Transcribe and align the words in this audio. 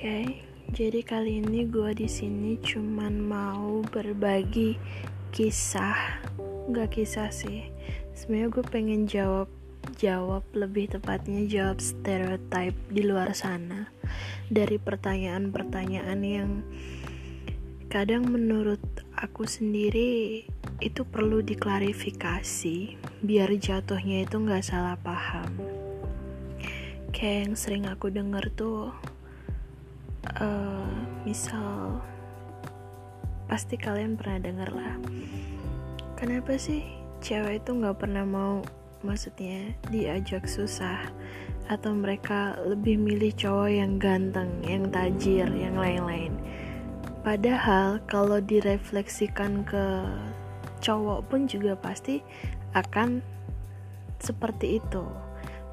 Oke, 0.00 0.40
jadi 0.72 1.04
kali 1.04 1.44
ini 1.44 1.68
gue 1.68 1.92
di 1.92 2.08
sini 2.08 2.56
cuman 2.56 3.20
mau 3.20 3.84
berbagi 3.84 4.80
kisah, 5.28 6.24
nggak 6.72 6.96
kisah 6.96 7.28
sih. 7.28 7.68
Sebenarnya 8.16 8.48
gue 8.48 8.64
pengen 8.64 9.04
jawab 9.04 9.52
jawab 10.00 10.40
lebih 10.56 10.96
tepatnya 10.96 11.44
jawab 11.44 11.84
stereotype 11.84 12.80
di 12.88 13.04
luar 13.04 13.36
sana. 13.36 13.92
Dari 14.48 14.80
pertanyaan-pertanyaan 14.80 16.20
yang 16.24 16.64
kadang 17.92 18.24
menurut 18.24 18.80
aku 19.20 19.44
sendiri 19.44 20.48
itu 20.80 21.04
perlu 21.04 21.44
diklarifikasi 21.44 22.96
biar 23.20 23.52
jatuhnya 23.52 24.24
itu 24.24 24.40
nggak 24.40 24.64
salah 24.64 24.96
paham. 24.96 25.60
Kayak 27.12 27.52
yang 27.52 27.52
sering 27.52 27.84
aku 27.84 28.08
denger 28.08 28.48
tuh 28.56 28.96
uh, 30.40 30.90
misal 31.24 32.00
pasti 33.48 33.74
kalian 33.74 34.14
pernah 34.14 34.38
denger 34.38 34.70
lah 34.70 34.94
kenapa 36.14 36.54
sih 36.60 36.84
cewek 37.20 37.64
itu 37.64 37.70
nggak 37.76 37.98
pernah 38.00 38.24
mau 38.24 38.60
maksudnya 39.00 39.72
diajak 39.88 40.44
susah 40.44 41.08
atau 41.70 41.94
mereka 41.94 42.58
lebih 42.66 42.98
milih 42.98 43.30
cowok 43.38 43.70
yang 43.70 43.92
ganteng, 44.02 44.50
yang 44.66 44.90
tajir, 44.90 45.46
yang 45.54 45.78
lain-lain. 45.78 46.34
Padahal 47.22 48.02
kalau 48.10 48.42
direfleksikan 48.42 49.62
ke 49.62 49.84
cowok 50.82 51.30
pun 51.30 51.46
juga 51.46 51.78
pasti 51.78 52.26
akan 52.74 53.22
seperti 54.18 54.82
itu. 54.82 55.04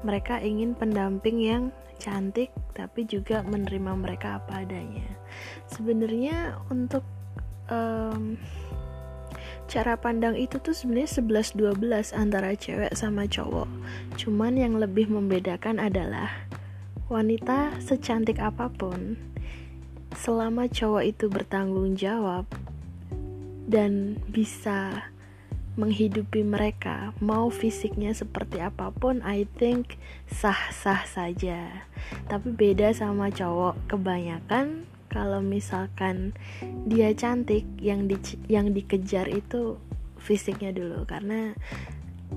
Mereka 0.06 0.38
ingin 0.38 0.78
pendamping 0.78 1.42
yang 1.42 1.74
cantik 1.98 2.54
tapi 2.72 3.04
juga 3.04 3.42
menerima 3.44 3.92
mereka 3.98 4.38
apa 4.40 4.62
adanya. 4.64 5.06
Sebenarnya 5.68 6.62
untuk 6.70 7.02
um, 7.68 8.38
cara 9.68 10.00
pandang 10.00 10.32
itu 10.38 10.56
tuh 10.62 10.72
sebenarnya 10.72 11.20
11-12 11.20 12.16
antara 12.16 12.56
cewek 12.56 12.96
sama 12.96 13.28
cowok. 13.28 13.68
Cuman 14.16 14.56
yang 14.56 14.80
lebih 14.80 15.12
membedakan 15.12 15.76
adalah 15.76 16.48
wanita 17.12 17.76
secantik 17.82 18.40
apa 18.40 18.72
pun 18.72 19.16
selama 20.16 20.68
cowok 20.68 21.04
itu 21.04 21.28
bertanggung 21.28 21.96
jawab 21.96 22.48
dan 23.68 24.16
bisa 24.32 25.12
menghidupi 25.78 26.42
mereka, 26.42 27.14
mau 27.22 27.46
fisiknya 27.54 28.10
seperti 28.10 28.58
apa 28.58 28.90
pun, 28.90 29.22
I 29.22 29.46
think 29.46 29.94
sah-sah 30.26 31.06
saja. 31.06 31.86
Tapi 32.26 32.50
beda 32.50 32.90
sama 32.90 33.30
cowok, 33.30 33.78
kebanyakan 33.86 34.90
kalau 35.06 35.38
misalkan 35.38 36.34
dia 36.84 37.14
cantik, 37.14 37.64
yang 37.78 38.10
di 38.10 38.18
yang 38.50 38.74
dikejar 38.74 39.30
itu 39.30 39.78
fisiknya 40.18 40.74
dulu, 40.74 41.06
karena 41.06 41.54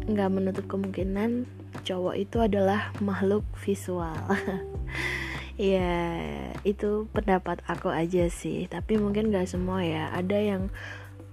nggak 0.05 0.31
menutup 0.31 0.65
kemungkinan 0.69 1.49
cowok 1.83 2.15
itu 2.21 2.37
adalah 2.39 2.93
makhluk 3.01 3.43
visual. 3.57 4.15
ya 5.57 6.21
itu 6.61 7.09
pendapat 7.09 7.59
aku 7.65 7.89
aja 7.89 8.29
sih, 8.29 8.69
tapi 8.69 9.01
mungkin 9.01 9.33
nggak 9.33 9.49
semua 9.49 9.81
ya. 9.81 10.13
Ada 10.13 10.37
yang 10.37 10.63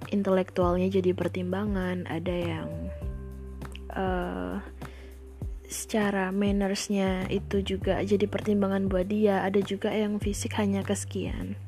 intelektualnya 0.09 0.89
jadi 0.89 1.13
pertimbangan 1.13 2.09
ada 2.09 2.35
yang 2.35 2.69
uh, 3.93 4.63
secara 5.69 6.33
mannersnya 6.33 7.29
itu 7.29 7.61
juga 7.61 8.01
jadi 8.01 8.25
pertimbangan 8.25 8.89
buat 8.89 9.05
dia 9.13 9.45
ada 9.45 9.61
juga 9.61 9.93
yang 9.93 10.17
fisik 10.17 10.57
hanya 10.57 10.81
kesekian. 10.81 11.61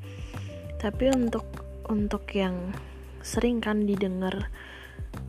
Tapi 0.81 1.13
untuk 1.13 1.45
untuk 1.85 2.25
yang 2.33 2.73
sering 3.21 3.61
kan 3.61 3.85
didengar 3.85 4.49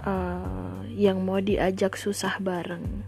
uh, 0.07 0.79
yang 0.87 1.19
mau 1.27 1.43
diajak 1.43 1.99
susah 1.99 2.39
bareng. 2.39 3.03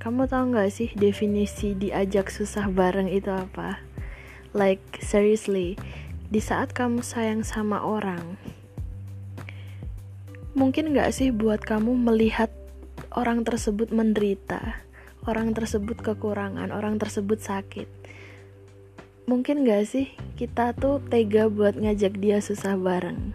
Kamu 0.00 0.28
tahu 0.28 0.56
nggak 0.56 0.72
sih 0.72 0.88
definisi 0.96 1.76
diajak 1.76 2.32
susah 2.32 2.72
bareng 2.72 3.08
itu 3.12 3.28
apa? 3.28 3.84
Like 4.56 5.04
seriously 5.04 5.76
di 6.32 6.40
saat 6.40 6.72
kamu 6.72 7.04
sayang 7.04 7.44
sama 7.44 7.84
orang 7.84 8.40
Mungkin 10.54 10.94
gak 10.94 11.10
sih 11.10 11.34
buat 11.34 11.66
kamu 11.66 11.98
melihat 11.98 12.46
orang 13.10 13.42
tersebut 13.42 13.90
menderita, 13.90 14.86
orang 15.26 15.50
tersebut 15.50 15.98
kekurangan, 15.98 16.70
orang 16.70 16.94
tersebut 16.94 17.42
sakit? 17.42 17.90
Mungkin 19.26 19.66
gak 19.66 19.82
sih 19.90 20.14
kita 20.38 20.70
tuh 20.78 21.02
tega 21.10 21.50
buat 21.50 21.74
ngajak 21.74 22.22
dia 22.22 22.38
susah 22.38 22.78
bareng? 22.78 23.34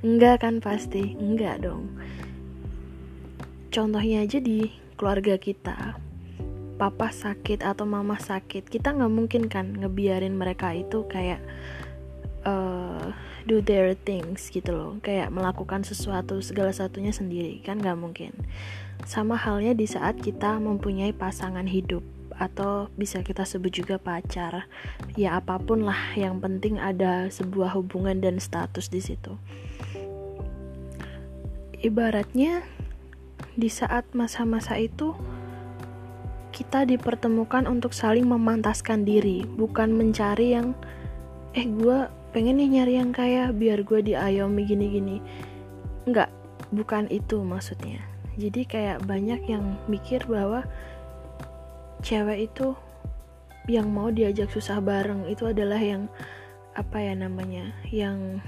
Enggak 0.00 0.48
kan 0.48 0.64
pasti, 0.64 1.12
enggak 1.20 1.60
dong. 1.60 1.92
Contohnya 3.68 4.24
aja 4.24 4.40
di 4.40 4.72
keluarga 4.96 5.36
kita, 5.36 6.00
papa 6.80 7.12
sakit 7.12 7.60
atau 7.60 7.84
mama 7.84 8.16
sakit, 8.16 8.72
kita 8.72 8.96
nggak 8.96 9.12
mungkin 9.12 9.52
kan 9.52 9.76
ngebiarin 9.76 10.32
mereka 10.32 10.72
itu 10.72 11.04
kayak 11.04 11.44
uh, 12.46 13.10
do 13.44 13.58
their 13.60 13.98
things 13.98 14.48
gitu 14.48 14.72
loh. 14.72 14.92
Kayak 15.02 15.34
melakukan 15.34 15.82
sesuatu 15.82 16.38
segala 16.40 16.70
satunya 16.70 17.10
sendiri 17.10 17.60
kan 17.60 17.82
nggak 17.82 17.98
mungkin. 17.98 18.32
Sama 19.04 19.36
halnya 19.36 19.74
di 19.76 19.84
saat 19.84 20.22
kita 20.22 20.56
mempunyai 20.62 21.12
pasangan 21.12 21.66
hidup 21.66 22.00
atau 22.36 22.92
bisa 22.94 23.20
kita 23.20 23.44
sebut 23.44 23.72
juga 23.82 23.96
pacar. 23.98 24.70
Ya 25.18 25.36
apa 25.36 25.58
pun 25.58 25.84
lah 25.84 26.14
yang 26.14 26.38
penting 26.40 26.78
ada 26.78 27.28
sebuah 27.28 27.76
hubungan 27.76 28.22
dan 28.22 28.38
status 28.38 28.88
di 28.88 29.02
situ. 29.02 29.36
Ibaratnya 31.76 32.64
di 33.56 33.68
saat 33.68 34.08
masa-masa 34.16 34.80
itu 34.80 35.12
kita 36.56 36.88
dipertemukan 36.88 37.68
untuk 37.68 37.92
saling 37.92 38.24
memantaskan 38.24 39.04
diri 39.04 39.44
bukan 39.44 39.92
mencari 39.92 40.56
yang 40.56 40.72
eh 41.52 41.68
gue 41.68 42.08
pengen 42.36 42.60
nih 42.60 42.68
nyari 42.68 43.00
yang 43.00 43.16
kaya 43.16 43.48
biar 43.48 43.80
gue 43.80 44.12
diayomi 44.12 44.68
gini-gini 44.68 45.24
nggak 46.04 46.28
bukan 46.68 47.08
itu 47.08 47.40
maksudnya 47.40 48.04
jadi 48.36 48.68
kayak 48.68 48.98
banyak 49.08 49.40
yang 49.48 49.80
mikir 49.88 50.20
bahwa 50.28 50.68
cewek 52.04 52.52
itu 52.52 52.76
yang 53.72 53.88
mau 53.88 54.12
diajak 54.12 54.52
susah 54.52 54.84
bareng 54.84 55.24
itu 55.32 55.48
adalah 55.48 55.80
yang 55.80 56.12
apa 56.76 57.00
ya 57.00 57.16
namanya 57.16 57.72
yang 57.88 58.44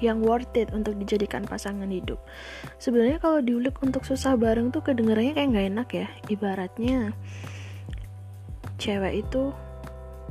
yang 0.00 0.24
worth 0.24 0.56
it 0.56 0.72
untuk 0.72 0.96
dijadikan 0.96 1.44
pasangan 1.44 1.92
hidup. 1.92 2.16
Sebenarnya 2.80 3.20
kalau 3.20 3.44
diulik 3.44 3.76
untuk 3.84 4.08
susah 4.08 4.32
bareng 4.32 4.72
tuh 4.72 4.80
kedengarannya 4.80 5.36
kayak 5.36 5.48
nggak 5.52 5.68
enak 5.76 5.88
ya. 5.92 6.06
Ibaratnya 6.32 7.12
cewek 8.80 9.28
itu 9.28 9.52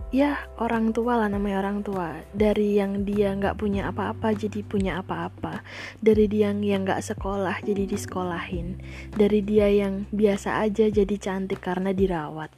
ya 0.10 0.42
orang 0.58 0.90
tua 0.90 1.22
lah 1.22 1.30
namanya 1.30 1.62
orang 1.62 1.86
tua. 1.86 2.18
Dari 2.34 2.78
yang 2.78 3.06
dia 3.06 3.34
nggak 3.38 3.62
punya 3.62 3.90
apa-apa 3.90 4.34
jadi 4.34 4.66
punya 4.66 5.02
apa-apa. 5.02 5.62
Dari 6.02 6.26
dia 6.26 6.50
yang 6.54 6.86
nggak 6.86 7.02
sekolah 7.02 7.62
jadi 7.62 7.86
disekolahin. 7.86 8.82
Dari 9.14 9.40
dia 9.46 9.70
yang 9.70 10.10
biasa 10.10 10.66
aja 10.66 10.90
jadi 10.90 11.16
cantik 11.22 11.62
karena 11.62 11.94
dirawat. 11.94 12.50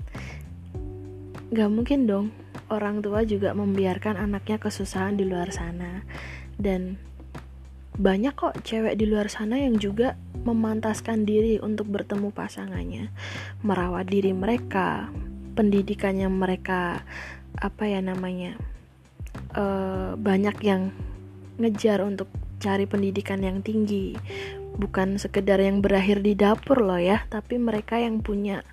Nggak 1.52 1.70
mungkin 1.72 2.00
dong. 2.08 2.28
Orang 2.72 3.04
tua 3.04 3.28
juga 3.28 3.52
membiarkan 3.52 4.16
anaknya 4.16 4.56
kesusahan 4.56 5.20
di 5.20 5.28
luar 5.28 5.52
sana. 5.52 6.08
Dan 6.56 6.96
banyak 8.00 8.32
kok 8.40 8.64
cewek 8.64 8.96
di 8.96 9.04
luar 9.04 9.28
sana 9.28 9.60
yang 9.60 9.76
juga 9.76 10.16
memantaskan 10.48 11.28
diri 11.28 11.60
untuk 11.60 11.92
bertemu 11.92 12.32
pasangannya. 12.32 13.12
Merawat 13.68 14.08
diri 14.08 14.32
mereka 14.32 15.12
pendidikannya 15.52 16.32
mereka 16.32 17.04
apa 17.60 17.88
ya 17.90 18.00
namanya 18.00 18.56
uh, 19.56 20.16
banyak 20.16 20.58
yang 20.64 20.92
ngejar 21.60 22.02
untuk 22.02 22.32
cari 22.62 22.86
pendidikan 22.86 23.42
yang 23.42 23.66
tinggi. 23.66 24.16
Bukan 24.72 25.20
sekedar 25.20 25.60
yang 25.60 25.84
berakhir 25.84 26.24
di 26.24 26.38
dapur 26.38 26.80
loh 26.80 27.02
ya 27.02 27.28
tapi 27.28 27.60
mereka 27.60 28.00
yang 28.00 28.24
punya 28.24 28.64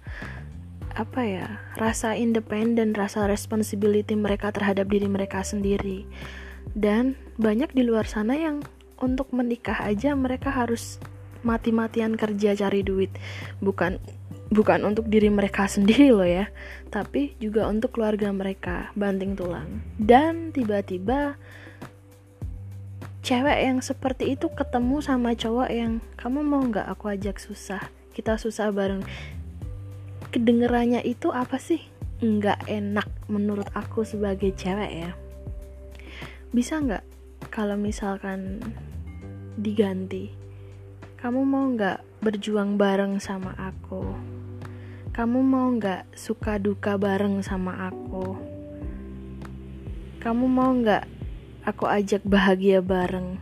apa 0.98 1.22
ya 1.22 1.46
rasa 1.78 2.18
independen 2.18 2.90
rasa 2.90 3.30
responsibility 3.30 4.18
mereka 4.18 4.50
terhadap 4.54 4.86
diri 4.86 5.10
mereka 5.10 5.42
sendiri. 5.42 6.06
Dan 6.76 7.16
banyak 7.40 7.72
di 7.74 7.82
luar 7.82 8.06
sana 8.06 8.36
yang 8.36 8.62
untuk 8.98 9.30
menikah 9.30 9.78
aja 9.82 10.14
mereka 10.18 10.50
harus 10.50 10.98
mati-matian 11.46 12.18
kerja 12.18 12.54
cari 12.58 12.82
duit. 12.82 13.14
Bukan 13.62 14.02
bukan 14.48 14.84
untuk 14.88 15.08
diri 15.12 15.28
mereka 15.28 15.68
sendiri 15.68 16.08
loh 16.12 16.24
ya 16.24 16.48
tapi 16.88 17.36
juga 17.36 17.68
untuk 17.68 17.94
keluarga 17.96 18.32
mereka 18.32 18.90
banting 18.96 19.36
tulang. 19.36 19.84
Dan 20.00 20.50
tiba-tiba 20.50 21.36
cewek 23.20 23.58
yang 23.60 23.78
seperti 23.84 24.34
itu 24.34 24.48
ketemu 24.48 25.04
sama 25.04 25.36
cowok 25.36 25.68
yang 25.68 26.00
kamu 26.16 26.40
mau 26.40 26.64
nggak 26.64 26.88
aku 26.88 27.12
ajak 27.12 27.36
susah? 27.36 27.92
Kita 28.16 28.40
susah 28.40 28.72
bareng. 28.72 29.04
Kedengerannya 30.32 31.04
itu 31.04 31.28
apa 31.28 31.60
sih? 31.60 31.84
Nggak 32.24 32.66
enak 32.66 33.08
menurut 33.28 33.68
aku 33.76 34.02
sebagai 34.02 34.56
cewek 34.56 34.92
ya. 35.06 35.12
Bisa 36.50 36.80
nggak 36.80 37.04
kalau 37.52 37.76
misalkan 37.76 38.64
diganti? 39.60 40.32
Kamu 41.20 41.42
mau 41.44 41.68
nggak 41.68 42.22
berjuang 42.22 42.78
bareng 42.80 43.18
sama 43.22 43.54
aku 43.58 44.37
kamu 45.18 45.42
mau 45.42 45.66
nggak 45.74 46.14
suka 46.14 46.62
duka 46.62 46.94
bareng 46.94 47.42
sama 47.42 47.90
aku? 47.90 48.38
Kamu 50.22 50.46
mau 50.46 50.70
nggak 50.70 51.10
aku 51.66 51.90
ajak 51.90 52.22
bahagia 52.22 52.78
bareng? 52.78 53.34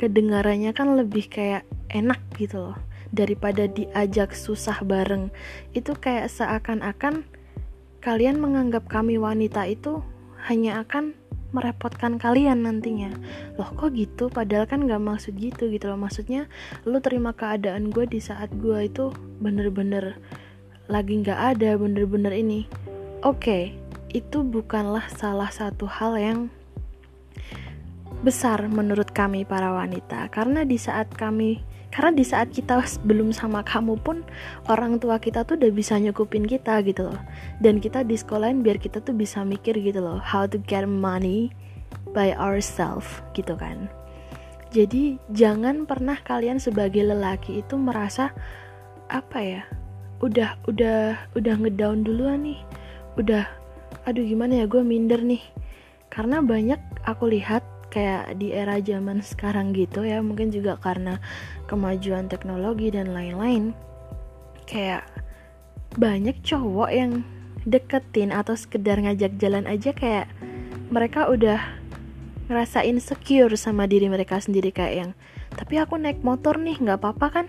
Kedengarannya 0.00 0.72
kan 0.72 0.96
lebih 0.96 1.28
kayak 1.28 1.68
enak 1.92 2.24
gitu 2.40 2.72
loh 2.72 2.80
daripada 3.12 3.68
diajak 3.68 4.32
susah 4.32 4.80
bareng. 4.80 5.28
Itu 5.76 5.92
kayak 5.92 6.32
seakan-akan 6.32 7.28
kalian 8.00 8.40
menganggap 8.40 8.88
kami 8.88 9.20
wanita 9.20 9.68
itu 9.68 10.00
hanya 10.48 10.80
akan 10.88 11.12
merepotkan 11.52 12.16
kalian 12.16 12.64
nantinya. 12.64 13.12
Loh 13.60 13.76
kok 13.76 13.92
gitu? 13.92 14.32
Padahal 14.32 14.64
kan 14.64 14.88
gak 14.88 15.04
maksud 15.04 15.36
gitu 15.36 15.68
gitu 15.68 15.92
loh. 15.92 16.00
Maksudnya 16.00 16.48
lu 16.88 16.96
terima 17.04 17.36
keadaan 17.36 17.92
gue 17.92 18.08
di 18.08 18.24
saat 18.24 18.48
gue 18.56 18.88
itu 18.88 19.12
bener-bener 19.36 20.16
lagi 20.88 21.20
gak 21.20 21.56
ada 21.56 21.76
bener-bener 21.76 22.32
ini. 22.32 22.64
Oke 23.20 23.38
okay, 23.38 23.62
itu 24.16 24.40
bukanlah 24.40 25.04
salah 25.12 25.52
satu 25.52 25.84
hal 25.84 26.16
yang 26.16 26.40
besar 28.24 28.66
menurut 28.66 29.12
kami 29.12 29.44
para 29.44 29.70
wanita. 29.70 30.26
Karena 30.32 30.64
di 30.64 30.80
saat 30.80 31.12
kami 31.12 31.60
karena 31.88 32.12
di 32.12 32.24
saat 32.24 32.52
kita 32.52 32.84
belum 33.08 33.32
sama 33.32 33.64
kamu 33.64 33.96
pun 34.04 34.20
orang 34.68 35.00
tua 35.00 35.16
kita 35.16 35.44
tuh 35.48 35.56
udah 35.56 35.72
bisa 35.72 35.96
nyukupin 35.96 36.48
kita 36.48 36.80
gitu 36.84 37.12
loh. 37.12 37.20
Dan 37.60 37.84
kita 37.84 38.02
di 38.02 38.16
sekolahin 38.16 38.64
biar 38.64 38.80
kita 38.80 39.04
tuh 39.04 39.12
bisa 39.12 39.44
mikir 39.44 39.76
gitu 39.78 40.00
loh 40.00 40.20
how 40.20 40.48
to 40.48 40.56
get 40.64 40.88
money 40.88 41.52
by 42.16 42.32
ourselves 42.36 43.08
gitu 43.36 43.54
kan. 43.56 43.92
Jadi 44.68 45.16
jangan 45.32 45.88
pernah 45.88 46.20
kalian 46.20 46.60
sebagai 46.60 47.00
lelaki 47.00 47.64
itu 47.64 47.80
merasa 47.80 48.36
apa 49.08 49.40
ya 49.40 49.62
udah 50.24 50.58
udah 50.66 51.30
udah 51.34 51.54
ngedown 51.58 52.02
duluan 52.02 52.42
nih. 52.46 52.60
Udah 53.18 53.46
aduh 54.04 54.24
gimana 54.24 54.62
ya 54.62 54.66
gue 54.66 54.82
minder 54.82 55.22
nih. 55.22 55.42
Karena 56.08 56.40
banyak 56.42 56.80
aku 57.04 57.30
lihat 57.30 57.62
kayak 57.88 58.36
di 58.36 58.52
era 58.52 58.76
zaman 58.84 59.24
sekarang 59.24 59.72
gitu 59.72 60.04
ya 60.04 60.20
mungkin 60.20 60.52
juga 60.52 60.76
karena 60.76 61.18
kemajuan 61.66 62.28
teknologi 62.28 62.92
dan 62.92 63.16
lain-lain 63.16 63.72
kayak 64.68 65.08
banyak 65.96 66.36
cowok 66.44 66.90
yang 66.92 67.24
deketin 67.64 68.30
atau 68.30 68.52
sekedar 68.54 69.00
ngajak 69.00 69.40
jalan 69.40 69.64
aja 69.64 69.96
kayak 69.96 70.28
mereka 70.92 71.32
udah 71.32 71.60
ngerasa 72.48 72.84
insecure 72.84 73.52
sama 73.56 73.88
diri 73.88 74.08
mereka 74.08 74.40
sendiri 74.40 74.72
kayak 74.72 74.94
yang 74.94 75.10
tapi 75.56 75.80
aku 75.80 75.96
naik 75.96 76.20
motor 76.20 76.60
nih 76.60 76.76
nggak 76.76 77.00
apa-apa 77.00 77.26
kan 77.32 77.46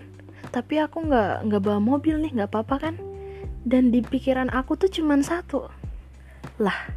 tapi 0.50 0.82
aku 0.82 1.06
nggak 1.06 1.46
nggak 1.46 1.62
bawa 1.62 1.78
mobil 1.78 2.18
nih 2.18 2.34
nggak 2.34 2.50
apa-apa 2.50 2.76
kan? 2.90 2.94
Dan 3.62 3.94
di 3.94 4.02
pikiran 4.02 4.50
aku 4.50 4.74
tuh 4.76 4.90
cuman 4.90 5.22
satu. 5.22 5.70
Lah 6.58 6.90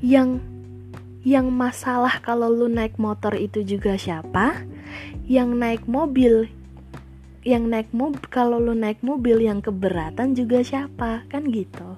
yang 0.00 0.40
yang 1.20 1.52
masalah 1.52 2.24
kalau 2.24 2.48
lu 2.48 2.68
naik 2.68 2.96
motor 2.96 3.36
itu 3.36 3.60
juga 3.60 3.96
siapa? 4.00 4.64
Yang 5.28 5.50
naik 5.56 5.82
mobil 5.84 6.48
yang 7.40 7.72
naik 7.72 7.92
mobil 7.96 8.20
kalau 8.28 8.60
lu 8.60 8.76
naik 8.76 9.00
mobil 9.00 9.40
yang 9.40 9.64
keberatan 9.64 10.36
juga 10.36 10.60
siapa? 10.60 11.24
Kan 11.28 11.48
gitu. 11.52 11.96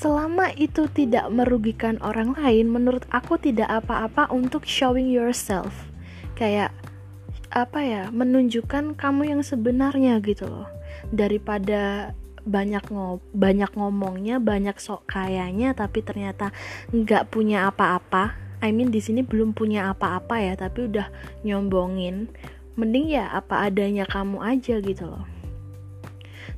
Selama 0.00 0.48
itu 0.56 0.88
tidak 0.88 1.28
merugikan 1.28 2.00
orang 2.00 2.32
lain 2.32 2.72
menurut 2.72 3.04
aku 3.12 3.36
tidak 3.36 3.68
apa-apa 3.68 4.32
untuk 4.32 4.64
showing 4.64 5.12
yourself. 5.12 5.92
Kayak 6.32 6.72
apa 7.50 7.82
ya 7.82 8.02
menunjukkan 8.14 8.94
kamu 8.94 9.34
yang 9.34 9.42
sebenarnya 9.42 10.22
gitu 10.22 10.46
loh. 10.46 10.70
Daripada 11.10 12.14
banyak 12.46 12.88
ngob 12.88 13.20
banyak 13.36 13.68
ngomongnya 13.76 14.40
banyak 14.40 14.78
sok 14.80 15.10
kayaknya 15.10 15.76
tapi 15.76 16.00
ternyata 16.00 16.54
nggak 16.94 17.28
punya 17.34 17.66
apa-apa. 17.66 18.38
I 18.62 18.70
mean 18.70 18.94
di 18.94 19.02
sini 19.02 19.26
belum 19.26 19.52
punya 19.52 19.90
apa-apa 19.90 20.38
ya 20.38 20.54
tapi 20.54 20.86
udah 20.86 21.10
nyombongin. 21.42 22.30
Mending 22.78 23.10
ya 23.10 23.34
apa 23.34 23.66
adanya 23.66 24.06
kamu 24.06 24.40
aja 24.40 24.78
gitu 24.78 25.10
loh. 25.10 25.26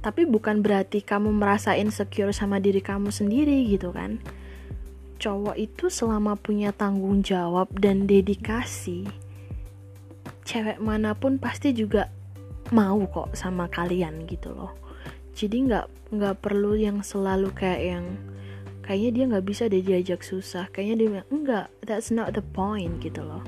Tapi 0.05 0.29
bukan 0.29 0.61
berarti 0.61 1.01
kamu 1.01 1.33
merasa 1.33 1.73
insecure 1.79 2.37
sama 2.37 2.61
diri 2.61 2.85
kamu 2.85 3.09
sendiri 3.09 3.65
gitu 3.71 3.97
kan. 3.97 4.21
Cowok 5.23 5.57
itu 5.57 5.89
selama 5.89 6.35
punya 6.37 6.75
tanggung 6.75 7.23
jawab 7.23 7.71
dan 7.79 8.11
dedikasi 8.11 9.22
cewek 10.53 10.85
mana 10.85 11.17
pun 11.17 11.41
pasti 11.41 11.73
juga 11.73 12.13
mau 12.77 13.01
kok 13.09 13.33
sama 13.33 13.73
kalian 13.73 14.29
gitu 14.29 14.53
loh. 14.53 14.77
Jadi 15.33 15.65
nggak 15.65 16.13
nggak 16.13 16.45
perlu 16.45 16.77
yang 16.77 17.01
selalu 17.01 17.57
kayak 17.57 17.81
yang 17.81 18.05
kayaknya 18.85 19.11
dia 19.17 19.25
nggak 19.33 19.47
bisa 19.49 19.63
deh 19.73 19.81
diajak 19.81 20.21
susah. 20.21 20.69
Kayaknya 20.69 20.95
dia 21.01 21.09
bilang 21.09 21.29
enggak 21.33 21.67
that's 21.89 22.13
not 22.13 22.37
the 22.37 22.45
point 22.53 23.01
gitu 23.01 23.25
loh. 23.25 23.41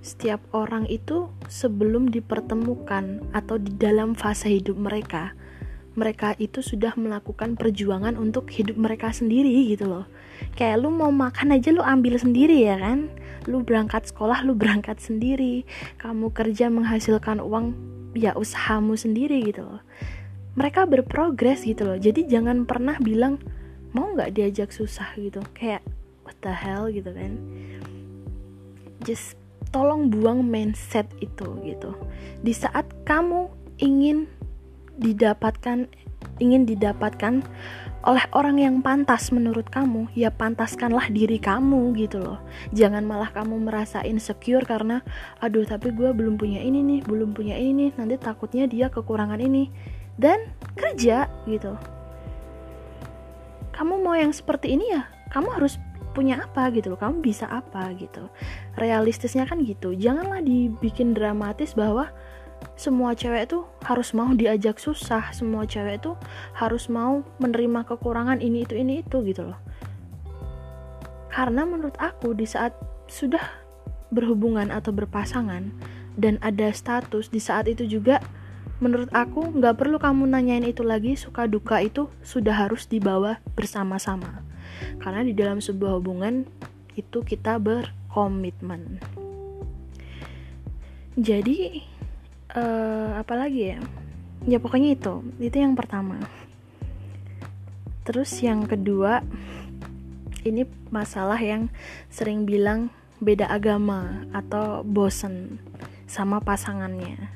Setiap 0.00 0.40
orang 0.56 0.88
itu 0.88 1.28
sebelum 1.52 2.08
dipertemukan 2.08 3.28
atau 3.36 3.60
di 3.60 3.76
dalam 3.76 4.16
fase 4.16 4.48
hidup 4.48 4.80
mereka 4.80 5.36
mereka 5.98 6.38
itu 6.38 6.62
sudah 6.62 6.94
melakukan 6.94 7.58
perjuangan 7.58 8.14
untuk 8.14 8.46
hidup 8.54 8.78
mereka 8.78 9.10
sendiri 9.10 9.66
gitu 9.66 9.90
loh. 9.90 10.06
Kayak 10.54 10.86
lu 10.86 10.94
mau 10.94 11.10
makan 11.10 11.58
aja 11.58 11.74
lu 11.74 11.82
ambil 11.82 12.14
sendiri 12.14 12.62
ya 12.62 12.78
kan? 12.78 13.10
Lu 13.50 13.66
berangkat 13.66 14.06
sekolah 14.06 14.46
lu 14.46 14.54
berangkat 14.54 15.02
sendiri. 15.02 15.66
Kamu 15.98 16.30
kerja 16.30 16.70
menghasilkan 16.70 17.42
uang 17.42 17.74
ya 18.14 18.38
usahamu 18.38 18.94
sendiri 18.94 19.42
gitu 19.42 19.66
loh. 19.66 19.82
Mereka 20.54 20.86
berprogres 20.86 21.66
gitu 21.66 21.82
loh. 21.82 21.98
Jadi 21.98 22.30
jangan 22.30 22.62
pernah 22.62 22.94
bilang 23.02 23.42
mau 23.90 24.14
nggak 24.14 24.38
diajak 24.38 24.70
susah? 24.70 25.10
gitu. 25.18 25.42
Kayak 25.50 25.82
what 26.22 26.38
the 26.46 26.54
hell? 26.54 26.86
gitu 26.86 27.10
kan. 27.10 27.34
Just 29.02 29.34
tolong 29.74 30.14
buang 30.14 30.46
mindset 30.46 31.10
itu 31.18 31.58
gitu. 31.66 31.98
Di 32.46 32.54
saat 32.54 32.86
kamu 33.02 33.50
ingin 33.82 34.30
didapatkan 34.98 35.86
ingin 36.42 36.66
didapatkan 36.66 37.42
oleh 38.06 38.24
orang 38.30 38.62
yang 38.62 38.78
pantas 38.78 39.34
menurut 39.34 39.66
kamu, 39.68 40.06
ya 40.14 40.30
pantaskanlah 40.30 41.10
diri 41.10 41.42
kamu 41.42 41.98
gitu 41.98 42.22
loh. 42.22 42.38
Jangan 42.70 43.02
malah 43.02 43.30
kamu 43.34 43.58
merasa 43.58 44.06
insecure 44.06 44.62
karena, 44.62 45.02
aduh 45.42 45.66
tapi 45.66 45.90
gue 45.90 46.14
belum 46.14 46.38
punya 46.38 46.62
ini 46.62 46.78
nih, 46.82 47.00
belum 47.04 47.34
punya 47.34 47.58
ini 47.58 47.90
nih, 47.90 47.90
nanti 47.98 48.14
takutnya 48.16 48.70
dia 48.70 48.86
kekurangan 48.86 49.42
ini. 49.42 49.70
Dan 50.18 50.50
kerja 50.74 51.30
gitu. 51.46 51.78
Kamu 53.74 54.02
mau 54.02 54.18
yang 54.18 54.34
seperti 54.34 54.74
ini 54.74 54.90
ya 54.90 55.06
kamu 55.30 55.54
harus 55.54 55.78
punya 56.16 56.42
apa 56.42 56.66
gitu 56.74 56.90
loh 56.90 56.98
kamu 56.98 57.22
bisa 57.22 57.46
apa 57.46 57.94
gitu. 57.94 58.26
Realistisnya 58.74 59.46
kan 59.46 59.62
gitu 59.62 59.94
janganlah 59.94 60.42
dibikin 60.42 61.14
dramatis 61.14 61.78
bahwa 61.78 62.10
semua 62.78 63.18
cewek 63.18 63.50
tuh 63.50 63.66
harus 63.82 64.14
mau 64.14 64.30
diajak 64.30 64.78
susah. 64.78 65.34
Semua 65.34 65.66
cewek 65.66 65.98
tuh 65.98 66.14
harus 66.54 66.86
mau 66.86 67.26
menerima 67.42 67.82
kekurangan 67.82 68.38
ini 68.38 68.62
itu 68.62 68.78
ini 68.78 69.02
itu 69.02 69.18
gitu 69.26 69.50
loh. 69.50 69.58
Karena 71.26 71.66
menurut 71.66 71.98
aku 71.98 72.38
di 72.38 72.46
saat 72.46 72.74
sudah 73.10 73.42
berhubungan 74.14 74.70
atau 74.70 74.94
berpasangan 74.94 75.74
dan 76.14 76.38
ada 76.38 76.70
status 76.70 77.28
di 77.34 77.42
saat 77.42 77.66
itu 77.66 77.84
juga 77.84 78.22
menurut 78.78 79.10
aku 79.10 79.58
nggak 79.58 79.74
perlu 79.74 79.98
kamu 79.98 80.30
nanyain 80.30 80.62
itu 80.62 80.86
lagi. 80.86 81.18
Suka 81.18 81.50
duka 81.50 81.82
itu 81.82 82.06
sudah 82.22 82.54
harus 82.54 82.86
dibawa 82.86 83.42
bersama-sama. 83.58 84.46
Karena 85.02 85.26
di 85.26 85.34
dalam 85.34 85.58
sebuah 85.58 85.98
hubungan 85.98 86.46
itu 86.94 87.26
kita 87.26 87.58
berkomitmen. 87.58 89.02
Jadi 91.18 91.82
uh, 92.54 93.18
apa 93.18 93.34
lagi 93.36 93.74
ya? 93.74 93.78
Ya 94.46 94.58
pokoknya 94.62 94.94
itu. 94.94 95.24
Itu 95.42 95.56
yang 95.60 95.74
pertama. 95.74 96.22
Terus 98.08 98.32
yang 98.40 98.64
kedua 98.64 99.20
ini 100.46 100.64
masalah 100.88 101.36
yang 101.36 101.68
sering 102.08 102.48
bilang 102.48 102.88
beda 103.20 103.50
agama 103.50 104.24
atau 104.32 104.80
bosen 104.86 105.60
sama 106.08 106.40
pasangannya. 106.40 107.28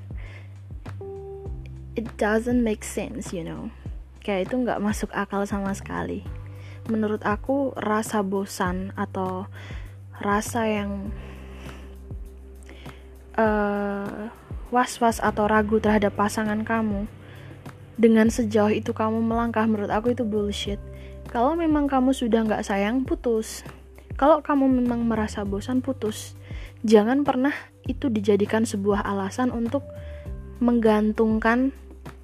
It 1.93 2.09
doesn't 2.17 2.65
make 2.65 2.87
sense 2.87 3.37
you 3.37 3.45
know. 3.45 3.69
Kayak 4.25 4.49
itu 4.49 4.65
nggak 4.65 4.81
masuk 4.81 5.11
akal 5.13 5.45
sama 5.45 5.77
sekali. 5.77 6.25
Menurut 6.89 7.21
aku 7.27 7.77
rasa 7.77 8.25
bosan 8.25 8.97
atau 8.97 9.51
rasa 10.23 10.65
yang 10.67 11.13
uh, 13.37 14.31
was-was 14.73 15.21
atau 15.21 15.45
ragu 15.45 15.79
terhadap 15.79 16.17
pasangan 16.17 16.65
kamu. 16.65 17.05
Dengan 18.01 18.33
sejauh 18.33 18.73
itu 18.73 18.97
kamu 18.97 19.21
melangkah 19.21 19.69
menurut 19.69 19.93
aku 19.93 20.17
itu 20.17 20.25
bullshit. 20.25 20.81
Kalau 21.29 21.53
memang 21.53 21.87
kamu 21.87 22.17
sudah 22.17 22.43
nggak 22.43 22.65
sayang 22.65 23.05
putus. 23.05 23.63
Kalau 24.17 24.41
kamu 24.41 24.67
memang 24.83 25.05
merasa 25.05 25.45
bosan 25.45 25.85
putus. 25.85 26.35
Jangan 26.83 27.23
pernah 27.23 27.55
itu 27.87 28.09
dijadikan 28.09 28.65
sebuah 28.67 29.07
alasan 29.07 29.53
untuk 29.53 29.85
menggantungkan 30.59 31.71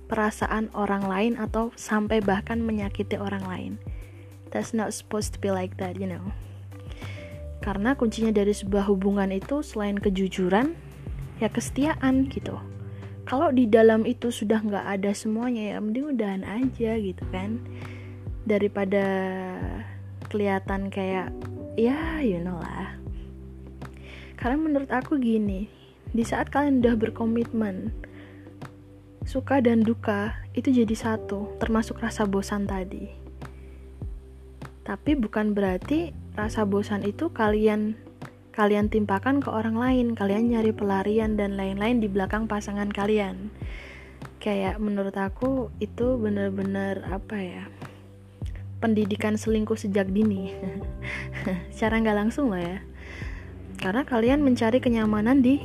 perasaan 0.09 0.73
orang 0.73 1.05
lain 1.05 1.33
atau 1.37 1.71
sampai 1.77 2.25
bahkan 2.25 2.59
menyakiti 2.65 3.21
orang 3.21 3.45
lain. 3.45 3.73
That's 4.49 4.73
not 4.73 4.97
supposed 4.97 5.37
to 5.37 5.39
be 5.39 5.53
like 5.53 5.77
that 5.77 6.01
you 6.01 6.09
know. 6.09 6.33
Karena 7.61 7.93
kuncinya 7.93 8.33
dari 8.33 8.57
sebuah 8.57 8.89
hubungan 8.89 9.29
itu 9.29 9.61
selain 9.61 10.01
kejujuran 10.01 10.88
ya 11.39 11.49
kesetiaan 11.51 12.27
gitu. 12.31 12.59
Kalau 13.29 13.53
di 13.53 13.69
dalam 13.69 14.09
itu 14.09 14.33
sudah 14.33 14.65
nggak 14.65 14.87
ada 14.89 15.11
semuanya 15.13 15.77
ya 15.77 15.79
mending 15.83 16.17
udahan 16.17 16.45
aja 16.47 16.97
gitu 16.97 17.25
kan. 17.29 17.61
Daripada 18.49 19.05
kelihatan 20.33 20.89
kayak 20.89 21.33
ya 21.77 22.21
you 22.25 22.41
know 22.41 22.57
lah. 22.59 22.97
Karena 24.39 24.57
menurut 24.57 24.91
aku 24.91 25.19
gini 25.19 25.69
di 26.09 26.25
saat 26.25 26.49
kalian 26.49 26.81
udah 26.81 26.95
berkomitmen 26.97 27.93
suka 29.29 29.61
dan 29.61 29.85
duka 29.85 30.41
itu 30.57 30.73
jadi 30.73 30.95
satu 30.97 31.61
termasuk 31.61 32.01
rasa 32.01 32.25
bosan 32.25 32.65
tadi. 32.65 33.13
Tapi 34.89 35.13
bukan 35.21 35.53
berarti 35.53 36.17
rasa 36.33 36.65
bosan 36.65 37.05
itu 37.05 37.29
kalian 37.29 38.08
kalian 38.59 38.91
timpakan 38.91 39.39
ke 39.39 39.55
orang 39.55 39.79
lain 39.79 40.19
kalian 40.19 40.51
nyari 40.51 40.75
pelarian 40.75 41.39
dan 41.39 41.55
lain-lain 41.55 42.03
di 42.03 42.11
belakang 42.11 42.51
pasangan 42.51 42.91
kalian. 42.91 43.55
Kayak 44.43 44.83
menurut 44.83 45.15
aku 45.15 45.71
itu 45.79 46.19
bener-bener 46.19 47.07
apa 47.07 47.39
ya 47.39 47.65
pendidikan 48.83 49.39
selingkuh 49.39 49.79
sejak 49.79 50.11
dini. 50.11 50.59
Secara 51.75 52.03
nggak 52.03 52.19
langsung 52.19 52.51
lah 52.51 52.59
ya. 52.59 52.79
Karena 53.79 54.03
kalian 54.03 54.43
mencari 54.43 54.83
kenyamanan 54.83 55.39
di 55.39 55.63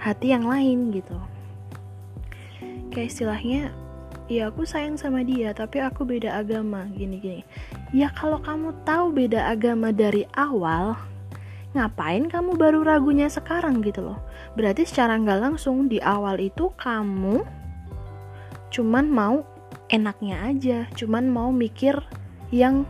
hati 0.00 0.32
yang 0.32 0.48
lain 0.48 0.88
gitu. 0.88 1.20
Kayak 2.96 3.12
istilahnya 3.12 3.76
ya 4.32 4.48
aku 4.48 4.64
sayang 4.64 4.96
sama 4.96 5.20
dia 5.20 5.52
tapi 5.52 5.84
aku 5.84 6.08
beda 6.08 6.32
agama 6.32 6.88
gini-gini. 6.96 7.44
Ya 7.92 8.08
kalau 8.16 8.40
kamu 8.40 8.72
tahu 8.88 9.12
beda 9.12 9.52
agama 9.52 9.92
dari 9.92 10.24
awal 10.32 10.96
ngapain 11.78 12.26
kamu 12.26 12.58
baru 12.58 12.82
ragunya 12.82 13.30
sekarang 13.30 13.80
gitu 13.86 14.02
loh? 14.02 14.18
Berarti 14.58 14.82
secara 14.82 15.14
nggak 15.14 15.38
langsung 15.38 15.86
di 15.86 16.02
awal 16.02 16.42
itu 16.42 16.74
kamu 16.74 17.46
cuman 18.68 19.08
mau 19.08 19.48
enaknya 19.88 20.44
aja 20.44 20.78
cuman 20.92 21.24
mau 21.32 21.48
mikir 21.48 21.96
yang 22.52 22.84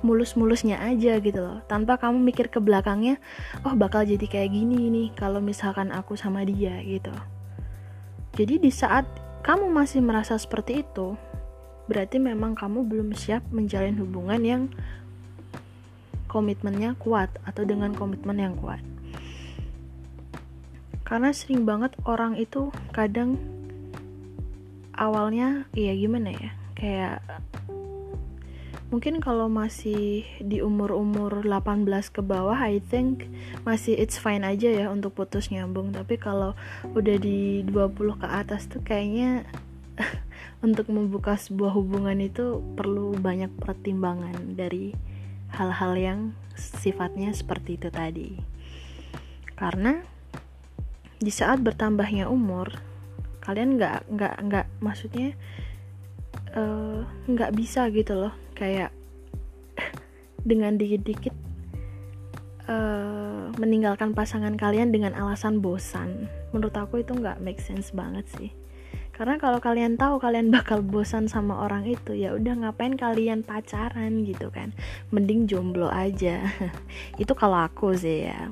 mulus-mulusnya 0.00 0.80
aja 0.80 1.20
gitu 1.20 1.40
loh. 1.44 1.60
Tanpa 1.68 2.00
kamu 2.00 2.18
mikir 2.24 2.48
ke 2.48 2.58
belakangnya 2.58 3.20
oh 3.62 3.76
bakal 3.76 4.02
jadi 4.08 4.24
kayak 4.24 4.50
gini 4.56 4.88
nih 4.88 5.08
kalau 5.12 5.38
misalkan 5.44 5.92
aku 5.92 6.16
sama 6.16 6.42
dia 6.48 6.80
gitu. 6.80 7.12
Jadi 8.34 8.56
di 8.58 8.72
saat 8.72 9.04
kamu 9.44 9.68
masih 9.68 10.00
merasa 10.00 10.40
seperti 10.40 10.82
itu 10.82 11.16
berarti 11.90 12.22
memang 12.22 12.54
kamu 12.54 12.86
belum 12.86 13.10
siap 13.18 13.42
menjalin 13.50 13.98
hubungan 13.98 14.40
yang 14.46 14.62
komitmennya 16.30 16.94
kuat 17.02 17.34
atau 17.42 17.66
dengan 17.66 17.90
komitmen 17.90 18.38
yang 18.38 18.54
kuat. 18.54 18.78
Karena 21.02 21.34
sering 21.34 21.66
banget 21.66 21.90
orang 22.06 22.38
itu 22.38 22.70
kadang 22.94 23.34
awalnya 24.94 25.66
iya 25.74 25.90
gimana 25.98 26.30
ya 26.30 26.50
kayak 26.78 27.18
mungkin 28.90 29.22
kalau 29.22 29.46
masih 29.46 30.26
di 30.42 30.58
umur-umur 30.60 31.46
18 31.46 31.86
ke 32.10 32.22
bawah 32.22 32.58
I 32.58 32.82
think 32.82 33.30
masih 33.62 33.94
it's 33.94 34.18
fine 34.18 34.42
aja 34.42 34.66
ya 34.66 34.86
untuk 34.90 35.14
putus 35.14 35.48
nyambung. 35.54 35.94
Tapi 35.94 36.18
kalau 36.18 36.58
udah 36.94 37.16
di 37.18 37.62
20 37.66 38.22
ke 38.22 38.26
atas 38.26 38.66
tuh 38.66 38.82
kayaknya 38.82 39.46
untuk 40.66 40.90
membuka 40.90 41.38
sebuah 41.38 41.70
hubungan 41.74 42.18
itu 42.18 42.58
perlu 42.74 43.14
banyak 43.14 43.50
pertimbangan 43.62 44.58
dari 44.58 44.92
hal-hal 45.54 45.92
yang 45.98 46.20
sifatnya 46.54 47.32
seperti 47.32 47.80
itu 47.80 47.88
tadi. 47.88 48.30
Karena 49.56 50.00
di 51.20 51.32
saat 51.32 51.60
bertambahnya 51.60 52.32
umur 52.32 52.80
kalian 53.40 53.76
nggak 53.76 54.08
nggak 54.08 54.34
nggak 54.46 54.66
maksudnya 54.84 55.36
eh, 56.54 57.00
nggak 57.04 57.50
uh, 57.52 57.56
bisa 57.56 57.88
gitu 57.90 58.14
loh. 58.16 58.34
Kayak 58.52 58.92
dengan 60.48 60.76
dikit-dikit 60.76 61.34
uh, 62.68 63.48
meninggalkan 63.56 64.12
pasangan 64.12 64.54
kalian 64.54 64.92
dengan 64.92 65.16
alasan 65.16 65.64
bosan. 65.64 66.28
Menurut 66.52 66.76
aku 66.76 67.00
itu 67.00 67.16
nggak 67.16 67.40
make 67.40 67.60
sense 67.60 67.90
banget 67.96 68.28
sih 68.36 68.59
karena 69.20 69.36
kalau 69.36 69.60
kalian 69.60 70.00
tahu 70.00 70.16
kalian 70.16 70.48
bakal 70.48 70.80
bosan 70.80 71.28
sama 71.28 71.60
orang 71.60 71.84
itu 71.84 72.16
ya 72.16 72.32
udah 72.32 72.64
ngapain 72.64 72.96
kalian 72.96 73.44
pacaran 73.44 74.24
gitu 74.24 74.48
kan? 74.48 74.72
Mending 75.12 75.44
jomblo 75.44 75.92
aja. 75.92 76.40
Itu 77.20 77.36
kalau 77.36 77.60
aku 77.60 77.92
sih 77.92 78.32
ya. 78.32 78.48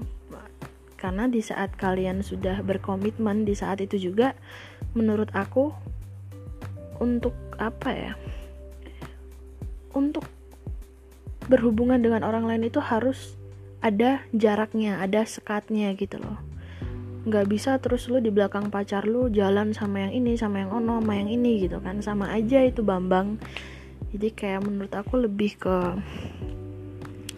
Karena 1.01 1.25
di 1.25 1.41
saat 1.41 1.73
kalian 1.73 2.21
sudah 2.21 2.61
berkomitmen 2.61 3.49
di 3.49 3.57
saat 3.57 3.81
itu 3.81 3.97
juga 4.13 4.37
menurut 4.93 5.33
aku 5.33 5.73
untuk 7.01 7.33
apa 7.57 7.89
ya? 7.89 8.13
Untuk 9.97 10.29
berhubungan 11.49 12.05
dengan 12.05 12.21
orang 12.29 12.45
lain 12.45 12.69
itu 12.69 12.85
harus 12.85 13.41
ada 13.81 14.21
jaraknya 14.37 15.01
ada 15.01 15.25
sekatnya 15.25 15.97
gitu 15.97 16.21
loh 16.21 16.48
nggak 17.29 17.47
bisa 17.47 17.77
terus 17.79 18.09
lu 18.09 18.19
di 18.19 18.33
belakang 18.33 18.73
pacar 18.73 19.05
lu 19.05 19.29
jalan 19.29 19.77
sama 19.77 20.09
yang 20.09 20.13
ini 20.25 20.35
sama 20.35 20.65
yang 20.65 20.73
ono 20.73 20.99
sama 20.99 21.15
yang 21.15 21.29
ini 21.29 21.69
gitu 21.69 21.79
kan. 21.79 22.01
Sama 22.01 22.33
aja 22.33 22.65
itu 22.65 22.81
bambang. 22.81 23.37
Jadi 24.11 24.29
kayak 24.33 24.65
menurut 24.65 24.93
aku 24.97 25.21
lebih 25.21 25.61
ke 25.61 25.77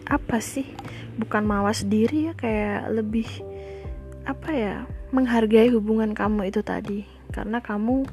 apa 0.07 0.37
sih? 0.39 0.65
Bukan 1.19 1.43
mawas 1.43 1.83
diri 1.83 2.31
ya 2.31 2.33
kayak 2.33 2.89
lebih 2.95 3.27
apa 4.23 4.49
ya? 4.55 4.75
Menghargai 5.11 5.67
hubungan 5.75 6.15
kamu 6.15 6.47
itu 6.47 6.63
tadi. 6.63 7.03
Karena 7.35 7.59
kamu 7.59 8.07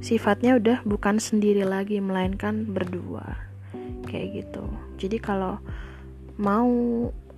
sifatnya 0.00 0.56
udah 0.56 0.86
bukan 0.86 1.18
sendiri 1.18 1.66
lagi 1.66 1.98
melainkan 1.98 2.70
berdua. 2.70 3.50
Kayak 4.06 4.46
gitu. 4.46 4.64
Jadi 4.96 5.18
kalau 5.18 5.58
mau 6.38 6.70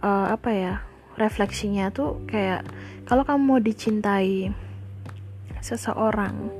uh, 0.04 0.26
apa 0.30 0.50
ya 0.52 0.74
refleksinya 1.16 1.92
tuh 1.92 2.22
kayak 2.28 2.64
kalau 3.04 3.26
kamu 3.26 3.42
mau 3.42 3.60
dicintai 3.60 4.52
seseorang 5.62 6.50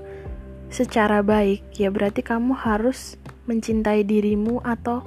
secara 0.73 1.21
baik 1.21 1.77
ya 1.77 1.93
berarti 1.93 2.25
kamu 2.25 2.57
harus 2.57 3.21
mencintai 3.45 4.07
dirimu 4.07 4.63
atau 4.65 5.05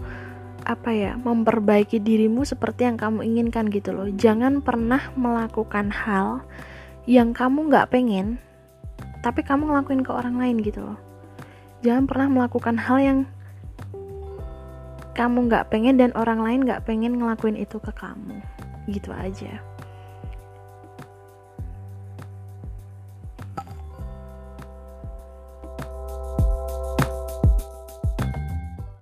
apa 0.65 0.89
ya 0.93 1.13
memperbaiki 1.17 2.01
dirimu 2.01 2.41
seperti 2.41 2.89
yang 2.89 2.97
kamu 2.97 3.21
inginkan 3.21 3.69
gitu 3.69 3.93
loh. 3.93 4.09
Jangan 4.09 4.65
pernah 4.65 5.13
melakukan 5.13 5.93
hal 5.93 6.41
yang 7.05 7.37
kamu 7.37 7.69
nggak 7.69 7.93
pengen 7.93 8.41
tapi 9.21 9.41
kamu 9.41 9.69
ngelakuin 9.69 10.05
ke 10.05 10.11
orang 10.13 10.37
lain 10.37 10.61
gitu 10.61 10.81
loh. 10.85 10.97
Jangan 11.85 12.09
pernah 12.09 12.27
melakukan 12.29 12.77
hal 12.81 12.97
yang 12.97 13.19
kamu 15.15 15.47
nggak 15.47 15.71
pengen 15.71 15.95
dan 15.95 16.11
orang 16.13 16.43
lain 16.43 16.67
nggak 16.67 16.83
pengen 16.83 17.15
ngelakuin 17.15 17.55
itu 17.55 17.79
ke 17.79 17.93
kamu 17.95 18.43
gitu 18.87 19.09
aja 19.13 19.61